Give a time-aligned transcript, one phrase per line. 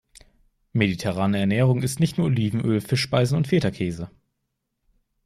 [0.73, 4.09] Mediterrane Ernährung ist nicht nur Olivenöl, Fischspeisen und Fetakäse.